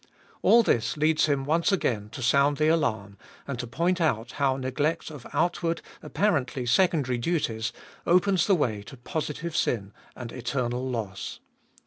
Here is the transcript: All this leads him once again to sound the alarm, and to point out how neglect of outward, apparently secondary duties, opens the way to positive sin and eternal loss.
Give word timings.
All 0.41 0.63
this 0.63 0.97
leads 0.97 1.27
him 1.27 1.45
once 1.45 1.71
again 1.71 2.09
to 2.13 2.23
sound 2.23 2.57
the 2.57 2.69
alarm, 2.69 3.19
and 3.47 3.59
to 3.59 3.67
point 3.67 4.01
out 4.01 4.31
how 4.31 4.57
neglect 4.57 5.11
of 5.11 5.27
outward, 5.31 5.83
apparently 6.01 6.65
secondary 6.65 7.19
duties, 7.19 7.71
opens 8.07 8.47
the 8.47 8.55
way 8.55 8.81
to 8.81 8.97
positive 8.97 9.55
sin 9.55 9.93
and 10.15 10.31
eternal 10.31 10.89
loss. 10.89 11.39